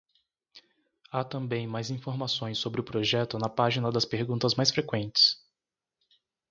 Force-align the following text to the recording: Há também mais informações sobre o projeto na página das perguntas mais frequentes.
Há 1.11 1.23
também 1.23 1.67
mais 1.67 1.91
informações 1.91 2.57
sobre 2.57 2.81
o 2.81 2.83
projeto 2.83 3.37
na 3.37 3.47
página 3.47 3.91
das 3.91 4.03
perguntas 4.03 4.55
mais 4.55 4.71
frequentes. 4.71 5.35